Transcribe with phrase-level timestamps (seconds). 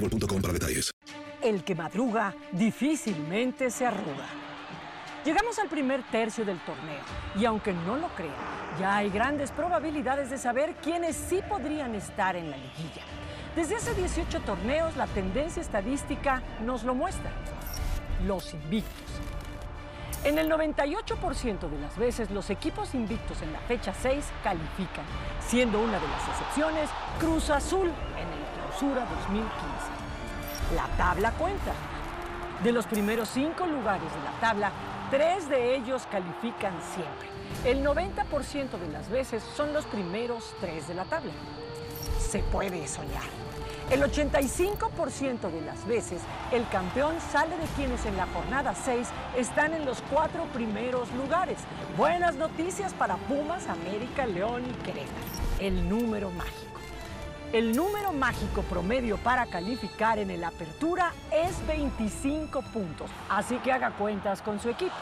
[0.00, 0.90] detalles.
[1.42, 4.28] El que madruga difícilmente se arruga.
[5.24, 7.02] Llegamos al primer tercio del torneo
[7.38, 8.34] y aunque no lo crean,
[8.78, 13.02] ya hay grandes probabilidades de saber quiénes sí podrían estar en la liguilla.
[13.56, 17.30] Desde hace 18 torneos la tendencia estadística nos lo muestra.
[18.26, 19.03] Los invictos.
[20.24, 25.04] En el 98% de las veces los equipos invictos en la fecha 6 califican,
[25.46, 26.88] siendo una de las excepciones
[27.20, 29.54] Cruz Azul en el Clausura 2015.
[30.74, 31.72] La tabla cuenta.
[32.62, 34.72] De los primeros cinco lugares de la tabla,
[35.10, 37.28] tres de ellos califican siempre.
[37.66, 41.32] El 90% de las veces son los primeros tres de la tabla.
[42.18, 43.24] Se puede soñar.
[43.90, 46.22] El 85% de las veces
[46.52, 49.06] el campeón sale de quienes en la jornada 6
[49.36, 51.58] están en los cuatro primeros lugares.
[51.96, 55.26] Buenas noticias para Pumas, América, León y Querétaro.
[55.60, 56.80] El número mágico.
[57.52, 63.90] El número mágico promedio para calificar en el Apertura es 25 puntos, así que haga
[63.90, 64.94] cuentas con su equipo.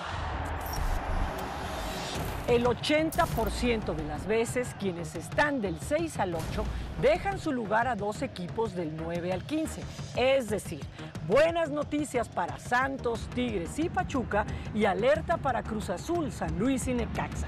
[2.52, 6.64] El 80% de las veces quienes están del 6 al 8
[7.00, 9.80] dejan su lugar a dos equipos del 9 al 15.
[10.18, 10.80] Es decir,
[11.26, 16.92] buenas noticias para Santos, Tigres y Pachuca y alerta para Cruz Azul, San Luis y
[16.92, 17.46] Necaxa.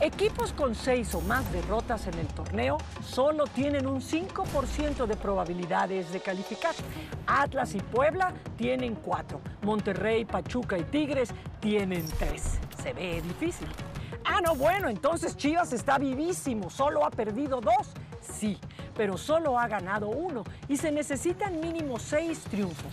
[0.00, 6.12] Equipos con seis o más derrotas en el torneo solo tienen un 5% de probabilidades
[6.12, 6.74] de calificar.
[7.26, 9.40] Atlas y Puebla tienen cuatro.
[9.62, 11.30] Monterrey, Pachuca y Tigres
[11.60, 12.58] tienen tres.
[12.82, 13.68] Se ve difícil.
[14.22, 17.94] Ah, no, bueno, entonces Chivas está vivísimo, solo ha perdido dos.
[18.20, 18.58] Sí,
[18.94, 22.92] pero solo ha ganado uno y se necesitan mínimo seis triunfos.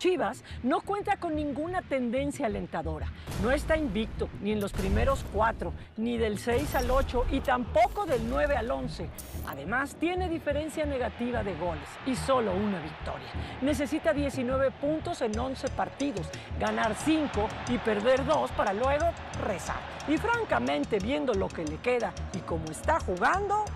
[0.00, 3.06] Chivas no cuenta con ninguna tendencia alentadora.
[3.42, 8.06] No está invicto ni en los primeros cuatro, ni del 6 al 8 y tampoco
[8.06, 9.10] del 9 al 11.
[9.46, 13.28] Además, tiene diferencia negativa de goles y solo una victoria.
[13.60, 19.04] Necesita 19 puntos en 11 partidos, ganar 5 y perder 2 para luego
[19.44, 19.80] rezar.
[20.08, 23.66] Y francamente, viendo lo que le queda y cómo está jugando,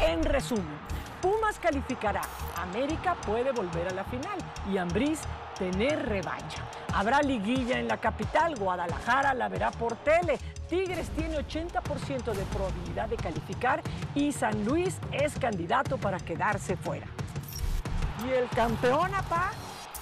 [0.00, 0.76] en resumen,
[1.22, 2.20] Pumas calificará,
[2.56, 4.38] América puede volver a la final
[4.70, 5.20] y Ambriz
[5.58, 6.62] tener revancha.
[6.92, 10.38] Habrá liguilla en la capital, Guadalajara la verá por tele,
[10.68, 13.82] Tigres tiene 80% de probabilidad de calificar
[14.14, 17.06] y San Luis es candidato para quedarse fuera.
[18.26, 19.52] ¿Y el campeón, apá?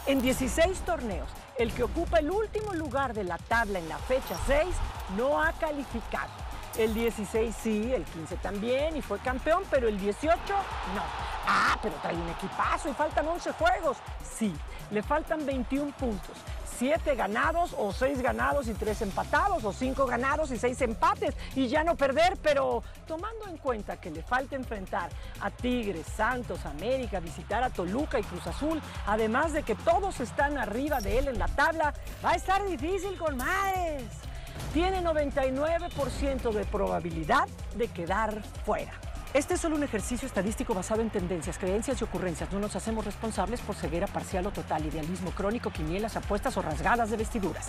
[0.06, 1.28] En 16 torneos,
[1.58, 4.66] el que ocupa el último lugar de la tabla en la fecha 6
[5.16, 6.43] no ha calificado.
[6.76, 10.36] El 16 sí, el 15 también y fue campeón, pero el 18
[10.94, 11.02] no.
[11.46, 13.98] Ah, pero trae un equipazo y faltan 11 juegos.
[14.38, 14.52] Sí,
[14.90, 16.36] le faltan 21 puntos.
[16.78, 21.68] 7 ganados o 6 ganados y 3 empatados o 5 ganados y 6 empates y
[21.68, 25.10] ya no perder, pero tomando en cuenta que le falta enfrentar
[25.40, 30.58] a Tigres, Santos, América, visitar a Toluca y Cruz Azul, además de que todos están
[30.58, 31.94] arriba de él en la tabla,
[32.24, 34.02] va a estar difícil con Mares
[34.74, 38.92] tiene 99% de probabilidad de quedar fuera.
[39.32, 42.52] Este es solo un ejercicio estadístico basado en tendencias, creencias y ocurrencias.
[42.52, 47.08] No nos hacemos responsables por ceguera parcial o total, idealismo crónico, quinielas, apuestas o rasgadas
[47.08, 47.68] de vestiduras.